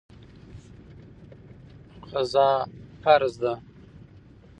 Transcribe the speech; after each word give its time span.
غزا 2.11 2.49
فرض 3.03 3.35
ده. 3.43 3.53